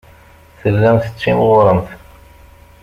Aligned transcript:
Tellamt 0.59 1.03
tettimɣuremt. 1.03 1.87